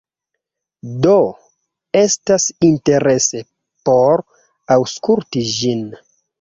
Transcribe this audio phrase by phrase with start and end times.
[1.05, 1.11] Do,
[2.01, 3.45] estas interese
[3.91, 4.27] por
[4.81, 5.89] aŭskulti ĝin